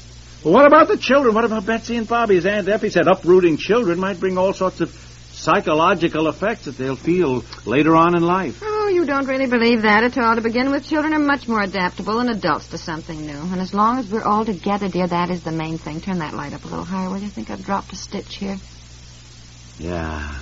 What 0.44 0.67
about 0.67 0.88
the 0.88 0.99
children? 0.99 1.35
What 1.35 1.46
about 1.46 1.64
Betsy 1.64 1.96
and 1.96 2.06
Bobby? 2.06 2.37
As 2.37 2.44
Aunt 2.44 2.69
Effie 2.69 2.91
said, 2.91 3.08
uprooting 3.08 3.56
children 3.56 3.99
might 3.99 4.20
bring 4.20 4.37
all 4.37 4.52
sorts 4.52 4.82
of 4.82 4.91
psychological 5.32 6.29
effects 6.29 6.67
that 6.67 6.76
they'll 6.76 6.96
feel 6.96 7.43
later 7.64 7.96
on 7.96 8.14
in 8.14 8.23
life. 8.23 8.61
Oh, 8.62 8.88
you 8.88 9.06
don't 9.06 9.26
really 9.26 9.46
believe 9.46 9.82
that 9.82 10.05
at 10.05 10.19
all. 10.19 10.35
To 10.35 10.43
begin 10.43 10.70
with, 10.70 10.87
children 10.87 11.14
are 11.14 11.19
much 11.19 11.49
more 11.49 11.62
adaptable 11.62 12.19
than 12.19 12.29
adults 12.29 12.69
to 12.69 12.79
something 12.79 13.26
new. 13.26 13.32
And 13.32 13.58
as 13.58 13.73
long 13.73 13.99
as 13.99 14.11
we're 14.11 14.23
all 14.23 14.44
together, 14.44 14.91
dear, 14.91 15.06
that 15.06 15.31
is 15.31 15.43
the 15.43 15.50
main 15.50 15.79
thing. 15.79 16.02
Turn 16.02 16.19
that 16.19 16.35
light 16.35 16.52
up 16.52 16.62
a 16.64 16.69
little 16.69 16.85
higher, 16.85 17.08
will 17.08 17.19
you? 17.19 17.28
Think 17.28 17.49
I've 17.49 17.64
dropped 17.64 17.95
a 17.95 17.97
stitch 17.97 18.37
here. 18.37 18.59
Yeah. 19.78 20.40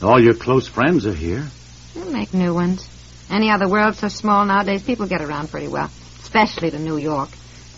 All 0.00 0.18
your 0.18 0.34
close 0.34 0.66
friends 0.66 1.04
are 1.04 1.12
here. 1.12 1.46
We'll 1.94 2.10
make 2.10 2.32
new 2.32 2.54
ones. 2.54 2.88
Any 3.28 3.50
other 3.50 3.68
world 3.68 3.96
so 3.96 4.08
small 4.08 4.46
nowadays, 4.46 4.82
people 4.82 5.06
get 5.06 5.20
around 5.20 5.50
pretty 5.50 5.68
well. 5.68 5.90
Especially 6.22 6.70
to 6.70 6.78
New 6.78 6.96
York. 6.96 7.28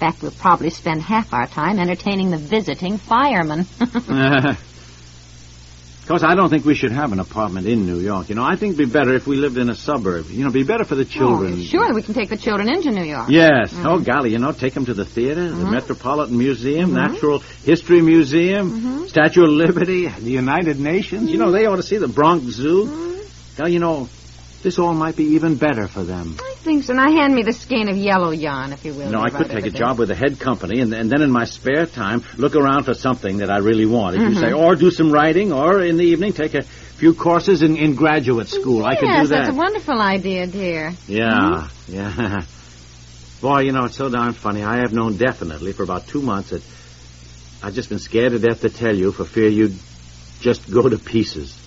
In 0.02 0.10
fact, 0.10 0.20
we'll 0.20 0.32
probably 0.32 0.70
spend 0.70 1.00
half 1.00 1.32
our 1.32 1.46
time 1.46 1.78
entertaining 1.78 2.32
the 2.32 2.36
visiting 2.36 2.98
firemen. 2.98 3.66
Of 6.02 6.08
course, 6.08 6.24
I 6.24 6.34
don't 6.34 6.50
think 6.50 6.64
we 6.64 6.74
should 6.74 6.90
have 6.90 7.12
an 7.12 7.20
apartment 7.20 7.68
in 7.68 7.86
New 7.86 8.00
York. 8.00 8.28
You 8.28 8.34
know, 8.34 8.42
I 8.42 8.56
think 8.56 8.74
it'd 8.74 8.88
be 8.88 8.92
better 8.92 9.14
if 9.14 9.28
we 9.28 9.36
lived 9.36 9.56
in 9.56 9.70
a 9.70 9.76
suburb. 9.76 10.30
You 10.30 10.40
know, 10.40 10.48
it'd 10.48 10.54
be 10.54 10.64
better 10.64 10.82
for 10.82 10.96
the 10.96 11.02
oh, 11.02 11.18
children. 11.18 11.52
Oh, 11.52 11.62
sure, 11.62 11.94
we 11.94 12.02
can 12.02 12.12
take 12.12 12.28
the 12.28 12.36
children 12.36 12.68
into 12.68 12.90
New 12.90 13.04
York. 13.04 13.28
Yes. 13.30 13.72
Mm. 13.72 13.86
Oh, 13.86 14.00
golly, 14.00 14.32
you 14.32 14.40
know, 14.40 14.50
take 14.50 14.74
them 14.74 14.84
to 14.86 14.94
the 14.94 15.04
theater, 15.04 15.48
the 15.48 15.54
mm-hmm. 15.54 15.70
Metropolitan 15.70 16.36
Museum, 16.36 16.90
mm-hmm. 16.90 17.12
Natural 17.12 17.38
History 17.38 18.02
Museum, 18.02 18.72
mm-hmm. 18.72 19.06
Statue 19.06 19.44
of 19.44 19.50
Liberty, 19.50 20.08
the 20.08 20.32
United 20.32 20.80
Nations. 20.80 21.30
You 21.30 21.38
know, 21.38 21.52
they 21.52 21.66
ought 21.66 21.76
to 21.76 21.84
see 21.84 21.98
the 21.98 22.08
Bronx 22.08 22.46
Zoo. 22.46 23.24
Now, 23.60 23.68
you 23.68 23.78
know, 23.78 24.08
this 24.64 24.80
all 24.80 24.94
might 24.94 25.14
be 25.14 25.36
even 25.36 25.54
better 25.54 25.86
for 25.86 26.02
them. 26.02 26.36
So. 26.64 26.92
Now 26.92 27.10
hand 27.10 27.34
me 27.34 27.42
the 27.42 27.52
skein 27.52 27.88
of 27.88 27.96
yellow 27.96 28.30
yarn, 28.30 28.72
if 28.72 28.84
you 28.84 28.94
will. 28.94 29.10
Know, 29.10 29.20
I 29.20 29.30
could 29.30 29.50
take 29.50 29.66
a 29.66 29.70
job 29.70 29.98
with 29.98 30.10
a 30.10 30.14
head 30.14 30.38
company, 30.38 30.80
and, 30.80 30.94
and 30.94 31.10
then 31.10 31.20
in 31.20 31.30
my 31.30 31.44
spare 31.44 31.86
time, 31.86 32.24
look 32.36 32.54
around 32.54 32.84
for 32.84 32.94
something 32.94 33.38
that 33.38 33.50
I 33.50 33.58
really 33.58 33.86
want, 33.86 34.16
as 34.16 34.22
you 34.22 34.28
mm-hmm. 34.28 34.40
say, 34.40 34.52
or 34.52 34.76
do 34.76 34.90
some 34.90 35.10
writing, 35.10 35.52
or 35.52 35.82
in 35.82 35.96
the 35.96 36.04
evening, 36.04 36.32
take 36.32 36.54
a 36.54 36.62
few 36.62 37.14
courses 37.14 37.62
in, 37.62 37.76
in 37.76 37.96
graduate 37.96 38.46
school. 38.46 38.84
I 38.84 38.94
could 38.94 39.08
do 39.08 39.26
that. 39.26 39.28
that's 39.28 39.48
a 39.48 39.54
wonderful 39.54 40.00
idea, 40.00 40.46
dear. 40.46 40.92
Yeah, 41.08 41.30
mm-hmm. 41.30 41.94
yeah. 41.94 42.42
Boy, 43.40 43.62
you 43.62 43.72
know, 43.72 43.86
it's 43.86 43.96
so 43.96 44.08
darn 44.08 44.34
funny. 44.34 44.62
I 44.62 44.76
have 44.78 44.92
known 44.92 45.16
definitely 45.16 45.72
for 45.72 45.82
about 45.82 46.06
two 46.06 46.22
months 46.22 46.50
that 46.50 46.62
I've 47.60 47.74
just 47.74 47.88
been 47.88 47.98
scared 47.98 48.32
to 48.32 48.38
death 48.38 48.60
to 48.60 48.70
tell 48.70 48.94
you 48.94 49.10
for 49.10 49.24
fear 49.24 49.48
you'd 49.48 49.76
just 50.40 50.70
go 50.70 50.88
to 50.88 50.96
pieces. 50.96 51.58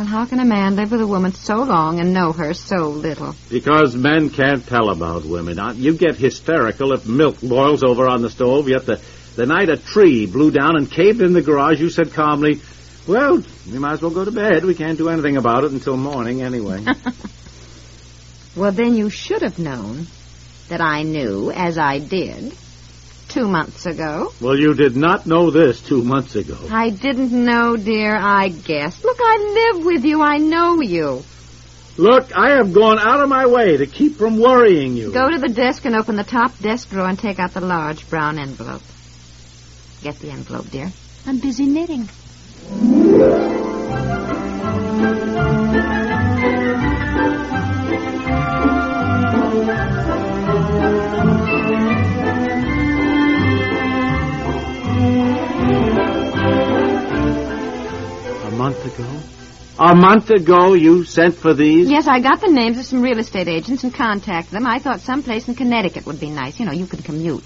Well, 0.00 0.08
how 0.08 0.24
can 0.24 0.40
a 0.40 0.46
man 0.46 0.76
live 0.76 0.92
with 0.92 1.02
a 1.02 1.06
woman 1.06 1.34
so 1.34 1.62
long 1.62 2.00
and 2.00 2.14
know 2.14 2.32
her 2.32 2.54
so 2.54 2.88
little? 2.88 3.36
Because 3.50 3.94
men 3.94 4.30
can't 4.30 4.66
tell 4.66 4.88
about 4.88 5.26
women. 5.26 5.56
Now, 5.56 5.72
You 5.72 5.92
get 5.92 6.16
hysterical 6.16 6.94
if 6.94 7.06
milk 7.06 7.38
boils 7.42 7.82
over 7.82 8.08
on 8.08 8.22
the 8.22 8.30
stove, 8.30 8.66
yet 8.66 8.86
the, 8.86 8.98
the 9.36 9.44
night 9.44 9.68
a 9.68 9.76
tree 9.76 10.24
blew 10.24 10.52
down 10.52 10.78
and 10.78 10.90
caved 10.90 11.20
in 11.20 11.34
the 11.34 11.42
garage, 11.42 11.82
you 11.82 11.90
said 11.90 12.14
calmly, 12.14 12.62
well, 13.06 13.44
we 13.70 13.78
might 13.78 13.92
as 13.92 14.00
well 14.00 14.10
go 14.10 14.24
to 14.24 14.30
bed. 14.30 14.64
We 14.64 14.74
can't 14.74 14.96
do 14.96 15.10
anything 15.10 15.36
about 15.36 15.64
it 15.64 15.72
until 15.72 15.98
morning 15.98 16.40
anyway. 16.40 16.82
Well, 18.56 18.72
then 18.72 18.96
you 18.96 19.10
should 19.10 19.42
have 19.42 19.60
known 19.60 20.06
that 20.68 20.80
I 20.80 21.02
knew, 21.02 21.52
as 21.52 21.78
I 21.78 21.98
did, 21.98 22.52
two 23.30 23.48
months 23.48 23.86
ago. 23.86 24.32
Well, 24.40 24.58
you 24.58 24.74
did 24.74 24.96
not 24.96 25.24
know 25.26 25.50
this 25.50 25.80
two 25.80 26.02
months 26.02 26.34
ago. 26.34 26.58
I 26.70 26.90
didn't 26.90 27.32
know, 27.32 27.76
dear. 27.76 28.16
I 28.16 28.48
guessed. 28.48 29.04
Look, 29.20 29.28
I 29.28 29.72
live 29.74 29.84
with 29.84 30.04
you. 30.06 30.22
I 30.22 30.38
know 30.38 30.80
you. 30.80 31.22
Look, 31.98 32.34
I 32.34 32.52
have 32.52 32.72
gone 32.72 32.98
out 32.98 33.20
of 33.20 33.28
my 33.28 33.46
way 33.46 33.76
to 33.76 33.86
keep 33.86 34.16
from 34.16 34.38
worrying 34.38 34.96
you. 34.96 35.12
Go 35.12 35.28
to 35.28 35.38
the 35.38 35.52
desk 35.52 35.84
and 35.84 35.94
open 35.94 36.16
the 36.16 36.24
top 36.24 36.58
desk 36.58 36.88
drawer 36.88 37.06
and 37.06 37.18
take 37.18 37.38
out 37.38 37.52
the 37.52 37.60
large 37.60 38.08
brown 38.08 38.38
envelope. 38.38 38.82
Get 40.02 40.18
the 40.20 40.30
envelope, 40.30 40.70
dear. 40.70 40.90
I'm 41.26 41.38
busy 41.38 41.66
knitting. 41.66 42.08
Month 58.70 58.98
ago? 58.98 59.20
A 59.78 59.94
month 59.94 60.30
ago 60.30 60.74
you 60.74 61.04
sent 61.04 61.34
for 61.34 61.54
these? 61.54 61.90
Yes, 61.90 62.06
I 62.06 62.20
got 62.20 62.40
the 62.40 62.52
names 62.52 62.78
of 62.78 62.84
some 62.84 63.02
real 63.02 63.18
estate 63.18 63.48
agents 63.48 63.82
and 63.82 63.92
contacted 63.92 64.52
them. 64.52 64.66
I 64.66 64.78
thought 64.78 65.00
someplace 65.00 65.48
in 65.48 65.54
Connecticut 65.54 66.06
would 66.06 66.20
be 66.20 66.30
nice. 66.30 66.60
You 66.60 66.66
know, 66.66 66.72
you 66.72 66.86
could 66.86 67.04
commute. 67.04 67.44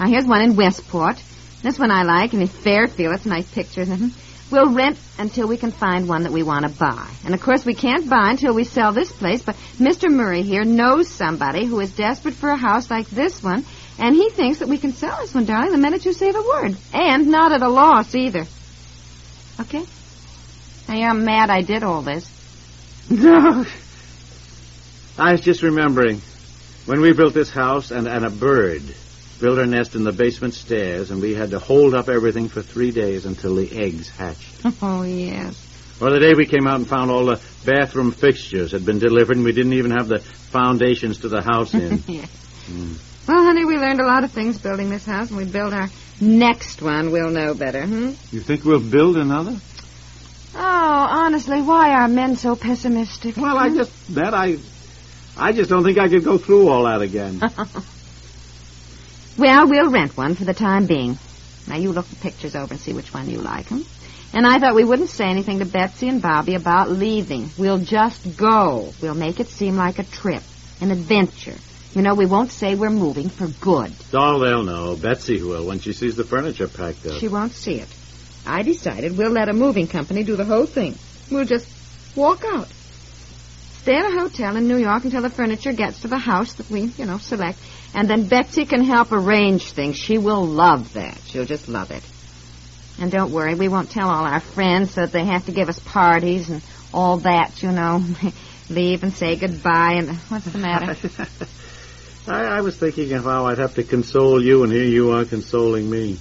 Now, 0.00 0.08
here's 0.08 0.24
one 0.24 0.40
in 0.40 0.56
Westport. 0.56 1.22
This 1.62 1.78
one 1.78 1.90
I 1.90 2.02
like, 2.02 2.32
and 2.32 2.42
it's 2.42 2.52
Fairfield. 2.52 3.14
It's 3.14 3.26
nice 3.26 3.48
pictures. 3.50 3.88
hmm 3.88 4.08
We'll 4.50 4.72
rent 4.72 4.98
until 5.18 5.48
we 5.48 5.56
can 5.56 5.70
find 5.70 6.06
one 6.08 6.24
that 6.24 6.32
we 6.32 6.42
want 6.42 6.64
to 6.64 6.68
buy. 6.70 7.08
And, 7.24 7.34
of 7.34 7.40
course, 7.40 7.64
we 7.64 7.74
can't 7.74 8.08
buy 8.08 8.30
until 8.30 8.54
we 8.54 8.64
sell 8.64 8.92
this 8.92 9.10
place, 9.10 9.42
but 9.42 9.56
Mr. 9.78 10.10
Murray 10.10 10.42
here 10.42 10.64
knows 10.64 11.08
somebody 11.08 11.64
who 11.64 11.80
is 11.80 11.96
desperate 11.96 12.34
for 12.34 12.50
a 12.50 12.56
house 12.56 12.90
like 12.90 13.08
this 13.08 13.42
one, 13.42 13.64
and 13.98 14.14
he 14.14 14.28
thinks 14.30 14.58
that 14.58 14.68
we 14.68 14.78
can 14.78 14.92
sell 14.92 15.16
this 15.20 15.34
one, 15.34 15.46
darling, 15.46 15.72
the 15.72 15.78
minute 15.78 16.04
you 16.04 16.12
say 16.12 16.30
the 16.30 16.42
word. 16.42 16.76
And 16.92 17.28
not 17.28 17.52
at 17.52 17.62
a 17.62 17.68
loss, 17.68 18.14
either. 18.14 18.44
Okay? 19.60 19.84
Now, 20.88 20.94
you're 20.94 21.14
mad 21.14 21.50
I 21.50 21.62
did 21.62 21.82
all 21.82 22.02
this. 22.02 22.28
No. 23.10 23.64
I 25.18 25.32
was 25.32 25.40
just 25.40 25.62
remembering 25.62 26.20
when 26.86 27.00
we 27.00 27.12
built 27.12 27.34
this 27.34 27.50
house 27.50 27.90
and, 27.90 28.08
and 28.08 28.24
a 28.24 28.30
bird 28.30 28.82
built 29.40 29.58
her 29.58 29.66
nest 29.66 29.94
in 29.94 30.04
the 30.04 30.12
basement 30.12 30.54
stairs 30.54 31.10
and 31.10 31.20
we 31.20 31.34
had 31.34 31.50
to 31.50 31.58
hold 31.58 31.94
up 31.94 32.08
everything 32.08 32.48
for 32.48 32.62
three 32.62 32.90
days 32.90 33.24
until 33.26 33.54
the 33.54 33.70
eggs 33.78 34.08
hatched. 34.10 34.64
Oh, 34.82 35.02
yes. 35.02 35.60
Or 36.00 36.10
the 36.10 36.18
day 36.18 36.34
we 36.34 36.46
came 36.46 36.66
out 36.66 36.76
and 36.76 36.88
found 36.88 37.10
all 37.10 37.26
the 37.26 37.40
bathroom 37.64 38.10
fixtures 38.10 38.72
had 38.72 38.84
been 38.84 38.98
delivered 38.98 39.36
and 39.36 39.44
we 39.44 39.52
didn't 39.52 39.74
even 39.74 39.92
have 39.92 40.08
the 40.08 40.18
foundations 40.18 41.18
to 41.18 41.28
the 41.28 41.42
house 41.42 41.72
in. 41.74 42.02
yes. 42.06 42.28
Well, 43.28 43.42
honey, 43.42 43.64
we 43.64 43.76
learned 43.76 44.00
a 44.00 44.06
lot 44.06 44.24
of 44.24 44.32
things 44.32 44.58
building 44.58 44.90
this 44.90 45.06
house, 45.06 45.28
and 45.28 45.38
we 45.38 45.44
build 45.46 45.72
our 45.72 45.88
next 46.20 46.82
one, 46.82 47.10
we'll 47.10 47.30
know 47.30 47.54
better, 47.54 47.86
hmm? 47.86 48.12
you 48.30 48.40
think 48.40 48.64
we'll 48.64 48.80
build 48.80 49.16
another? 49.16 49.56
Oh, 50.56 51.06
honestly, 51.10 51.60
why 51.62 51.90
are 51.90 52.08
men 52.08 52.36
so 52.36 52.54
pessimistic? 52.56 53.36
Well, 53.36 53.56
I 53.58 53.70
just 53.70 54.14
that 54.14 54.34
I 54.34 54.58
I 55.36 55.52
just 55.52 55.68
don't 55.70 55.84
think 55.84 55.98
I 55.98 56.08
could 56.08 56.24
go 56.24 56.38
through 56.38 56.68
all 56.68 56.84
that 56.84 57.02
again. 57.02 57.40
Well, 59.36 59.66
we'll 59.68 59.90
rent 59.90 60.16
one 60.16 60.36
for 60.36 60.44
the 60.44 60.54
time 60.54 60.86
being. 60.86 61.18
Now, 61.66 61.76
you 61.76 61.92
look 61.92 62.06
the 62.06 62.16
pictures 62.16 62.54
over 62.54 62.74
and 62.74 62.80
see 62.80 62.92
which 62.92 63.12
one 63.12 63.28
you 63.28 63.38
like, 63.38 63.66
hmm? 63.66 63.80
And 64.32 64.46
I 64.46 64.58
thought 64.58 64.74
we 64.74 64.84
wouldn't 64.84 65.10
say 65.10 65.26
anything 65.26 65.58
to 65.58 65.64
Betsy 65.64 66.08
and 66.08 66.22
Bobby 66.22 66.54
about 66.54 66.90
leaving. 66.90 67.50
We'll 67.58 67.78
just 67.78 68.36
go. 68.36 68.92
We'll 69.00 69.14
make 69.14 69.40
it 69.40 69.48
seem 69.48 69.76
like 69.76 69.98
a 69.98 70.04
trip, 70.04 70.42
an 70.80 70.90
adventure. 70.90 71.54
You 71.94 72.02
know, 72.02 72.14
we 72.14 72.26
won't 72.26 72.50
say 72.50 72.74
we're 72.74 72.90
moving 72.90 73.28
for 73.28 73.46
good. 73.48 73.92
oh, 74.12 74.38
they'll 74.38 74.64
know. 74.64 74.96
Betsy 74.96 75.42
will 75.42 75.66
when 75.66 75.80
she 75.80 75.92
sees 75.92 76.16
the 76.16 76.24
furniture 76.24 76.68
packed 76.68 77.06
up. 77.06 77.18
She 77.18 77.28
won't 77.28 77.52
see 77.52 77.80
it. 77.80 77.88
I 78.46 78.62
decided 78.62 79.16
we'll 79.16 79.30
let 79.30 79.48
a 79.48 79.52
moving 79.52 79.86
company 79.86 80.22
do 80.22 80.36
the 80.36 80.44
whole 80.44 80.66
thing. 80.66 80.96
We'll 81.30 81.44
just 81.44 81.68
walk 82.14 82.44
out. 82.44 82.68
Stay 83.82 83.96
at 83.96 84.06
a 84.06 84.18
hotel 84.18 84.56
in 84.56 84.66
New 84.66 84.78
York 84.78 85.04
until 85.04 85.22
the 85.22 85.30
furniture 85.30 85.72
gets 85.72 86.00
to 86.00 86.08
the 86.08 86.18
house 86.18 86.54
that 86.54 86.70
we, 86.70 86.82
you 86.82 87.04
know, 87.04 87.18
select. 87.18 87.58
And 87.94 88.08
then 88.08 88.26
Betsy 88.28 88.64
can 88.64 88.82
help 88.82 89.12
arrange 89.12 89.72
things. 89.72 89.96
She 89.96 90.18
will 90.18 90.44
love 90.44 90.94
that. 90.94 91.18
She'll 91.26 91.44
just 91.44 91.68
love 91.68 91.90
it. 91.90 92.02
And 92.98 93.10
don't 93.10 93.32
worry, 93.32 93.54
we 93.54 93.68
won't 93.68 93.90
tell 93.90 94.08
all 94.08 94.24
our 94.24 94.40
friends 94.40 94.92
so 94.92 95.02
that 95.02 95.12
they 95.12 95.24
have 95.24 95.46
to 95.46 95.52
give 95.52 95.68
us 95.68 95.78
parties 95.78 96.48
and 96.48 96.62
all 96.92 97.18
that, 97.18 97.62
you 97.62 97.72
know. 97.72 98.02
Leave 98.70 99.02
and 99.02 99.12
say 99.12 99.36
goodbye 99.36 99.96
and 99.98 100.16
what's 100.30 100.46
the 100.46 100.58
matter? 100.58 100.96
I, 102.26 102.58
I 102.58 102.60
was 102.62 102.76
thinking 102.76 103.12
of 103.12 103.24
how 103.24 103.46
I'd 103.46 103.58
have 103.58 103.74
to 103.74 103.84
console 103.84 104.42
you, 104.42 104.62
and 104.62 104.72
here 104.72 104.84
you 104.84 105.10
are 105.10 105.26
consoling 105.26 105.90
me. 105.90 106.18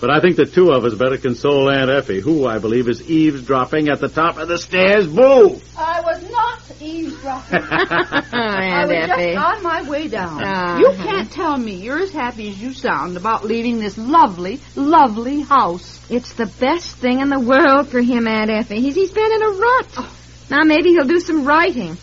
But 0.00 0.10
I 0.10 0.20
think 0.20 0.36
the 0.36 0.44
two 0.44 0.70
of 0.70 0.84
us 0.84 0.94
better 0.94 1.16
console 1.16 1.70
Aunt 1.70 1.88
Effie, 1.90 2.20
who 2.20 2.46
I 2.46 2.58
believe 2.58 2.88
is 2.88 3.02
eavesdropping 3.08 3.88
at 3.88 4.00
the 4.00 4.08
top 4.08 4.36
of 4.36 4.48
the 4.48 4.58
stairs. 4.58 5.06
Boo! 5.06 5.60
I 5.78 6.00
was 6.00 6.30
not 6.30 6.60
eavesdropping. 6.80 7.58
I 7.62 8.64
Aunt 8.64 8.88
was 8.90 9.10
Effie. 9.10 9.32
just 9.34 9.44
on 9.44 9.62
my 9.62 9.88
way 9.88 10.08
down. 10.08 10.44
Uh-huh. 10.44 10.78
You 10.78 10.90
can't 11.02 11.30
tell 11.30 11.56
me 11.56 11.76
you're 11.76 12.00
as 12.00 12.12
happy 12.12 12.50
as 12.50 12.60
you 12.60 12.74
sound 12.74 13.16
about 13.16 13.44
leaving 13.44 13.78
this 13.78 13.96
lovely, 13.96 14.60
lovely 14.76 15.40
house. 15.40 16.00
It's 16.10 16.34
the 16.34 16.46
best 16.46 16.96
thing 16.96 17.20
in 17.20 17.30
the 17.30 17.40
world 17.40 17.88
for 17.88 18.00
him, 18.00 18.26
Aunt 18.26 18.50
Effie. 18.50 18.80
He's, 18.80 18.94
he's 18.94 19.12
been 19.12 19.32
in 19.32 19.42
a 19.42 19.50
rut. 19.50 20.06
Now 20.50 20.62
maybe 20.64 20.90
he'll 20.90 21.06
do 21.06 21.20
some 21.20 21.46
writing. 21.46 21.96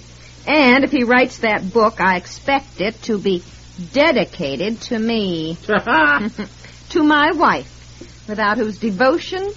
and 0.46 0.84
if 0.84 0.92
he 0.92 1.04
writes 1.04 1.38
that 1.38 1.72
book, 1.72 2.00
I 2.00 2.16
expect 2.16 2.80
it 2.80 3.00
to 3.02 3.18
be 3.18 3.42
dedicated 3.92 4.80
to 4.82 4.98
me, 4.98 5.56
to 6.90 7.02
my 7.02 7.32
wife, 7.32 8.28
without 8.28 8.58
whose 8.58 8.78
devotion, 8.78 9.52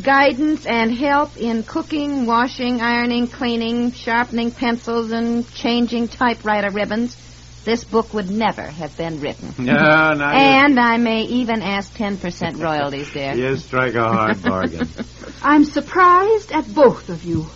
guidance, 0.00 0.66
and 0.66 0.92
help 0.92 1.36
in 1.36 1.62
cooking, 1.62 2.26
washing, 2.26 2.80
ironing, 2.80 3.26
cleaning, 3.28 3.92
sharpening 3.92 4.50
pencils, 4.50 5.10
and 5.10 5.50
changing 5.54 6.08
typewriter 6.08 6.70
ribbons, 6.70 7.16
this 7.64 7.82
book 7.82 8.14
would 8.14 8.30
never 8.30 8.62
have 8.62 8.96
been 8.96 9.20
written. 9.20 9.52
no, 9.64 10.12
no. 10.12 10.24
And 10.24 10.78
I 10.78 10.98
may 10.98 11.22
even 11.22 11.62
ask 11.62 11.92
10% 11.94 12.62
royalties 12.62 13.12
there. 13.12 13.36
You 13.36 13.56
strike 13.56 13.94
a 13.94 14.04
hard 14.04 14.42
bargain. 14.42 14.88
I'm 15.42 15.64
surprised 15.64 16.52
at 16.52 16.72
both 16.72 17.08
of 17.08 17.24
you. 17.24 17.46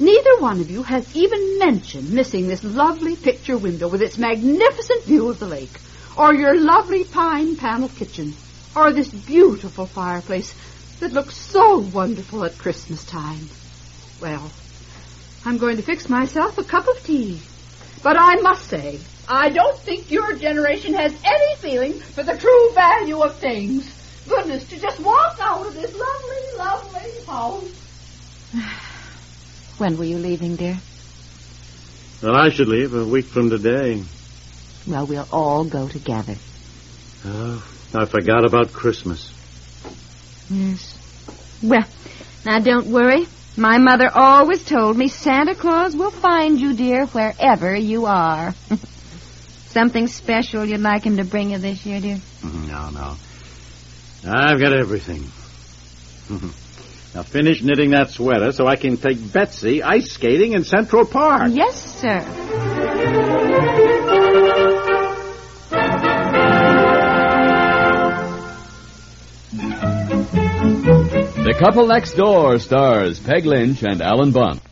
Neither 0.00 0.38
one 0.38 0.60
of 0.60 0.70
you 0.70 0.82
has 0.82 1.16
even 1.16 1.58
mentioned 1.58 2.10
missing 2.10 2.46
this 2.46 2.62
lovely 2.62 3.16
picture 3.16 3.56
window 3.56 3.88
with 3.88 4.02
its 4.02 4.16
magnificent 4.18 5.04
view 5.04 5.28
of 5.28 5.38
the 5.38 5.46
lake, 5.46 5.76
or 6.18 6.34
your 6.34 6.60
lovely 6.60 7.04
pine 7.04 7.56
panel 7.56 7.88
kitchen, 7.88 8.34
or 8.74 8.92
this 8.92 9.08
beautiful 9.08 9.86
fireplace 9.86 10.52
that 10.98 11.12
looks 11.12 11.36
so 11.36 11.78
wonderful 11.78 12.44
at 12.44 12.58
Christmas 12.58 13.04
time. 13.04 13.48
Well, 14.20 14.50
I'm 15.44 15.58
going 15.58 15.76
to 15.76 15.82
fix 15.82 16.08
myself 16.08 16.58
a 16.58 16.64
cup 16.64 16.88
of 16.88 17.02
tea. 17.04 17.40
But 18.02 18.16
I 18.18 18.36
must 18.36 18.68
say, 18.68 18.98
I 19.28 19.50
don't 19.50 19.78
think 19.78 20.10
your 20.10 20.34
generation 20.34 20.94
has 20.94 21.14
any 21.24 21.56
feeling 21.56 21.92
for 22.00 22.24
the 22.24 22.36
true 22.36 22.72
value 22.74 23.20
of 23.20 23.36
things. 23.36 23.88
Goodness, 24.28 24.68
to 24.70 24.78
just 24.78 25.00
walk 25.00 25.38
out 25.40 25.66
of 25.66 25.74
this 25.74 25.94
lovely, 25.94 26.58
lovely 26.58 27.24
house. 27.26 27.64
When 29.78 29.96
were 29.96 30.04
you 30.04 30.18
leaving, 30.18 30.56
dear? 30.56 30.76
well, 32.20 32.34
I 32.34 32.48
should 32.48 32.66
leave 32.66 32.92
a 32.94 33.04
week 33.04 33.26
from 33.26 33.48
today. 33.48 34.02
Well, 34.88 35.06
we'll 35.06 35.28
all 35.30 35.64
go 35.64 35.86
together. 35.86 36.36
Oh, 37.24 37.62
I 37.94 38.06
forgot 38.06 38.44
about 38.46 38.72
Christmas. 38.72 39.32
Yes. 40.48 40.94
Well, 41.62 41.84
now 42.46 42.60
don't 42.60 42.86
worry. 42.86 43.26
My 43.56 43.78
mother 43.78 44.08
always 44.12 44.64
told 44.64 44.96
me 44.96 45.08
Santa 45.08 45.54
Claus 45.54 45.94
will 45.94 46.12
find 46.12 46.58
you, 46.58 46.74
dear, 46.74 47.06
wherever 47.06 47.74
you 47.74 48.06
are. 48.06 48.54
Something 49.66 50.06
special 50.06 50.64
you'd 50.64 50.80
like 50.80 51.04
him 51.04 51.18
to 51.18 51.24
bring 51.24 51.50
you 51.50 51.58
this 51.58 51.84
year, 51.84 52.00
dear? 52.00 52.16
Mm-hmm. 52.16 52.68
No, 52.68 52.90
no. 52.90 53.16
I've 54.32 54.60
got 54.60 54.72
everything. 54.72 55.22
now 57.14 57.22
finish 57.24 57.62
knitting 57.62 57.90
that 57.90 58.10
sweater 58.10 58.52
so 58.52 58.66
I 58.66 58.76
can 58.76 58.96
take 58.96 59.32
Betsy 59.32 59.82
ice 59.82 60.12
skating 60.12 60.52
in 60.52 60.64
Central 60.64 61.04
Park. 61.04 61.50
Yes, 61.52 62.00
sir. 62.00 63.46
The 70.32 71.54
Couple 71.58 71.86
Next 71.86 72.14
Door 72.14 72.58
stars 72.58 73.18
Peg 73.18 73.46
Lynch 73.46 73.82
and 73.82 74.02
Alan 74.02 74.32
Bunce. 74.32 74.67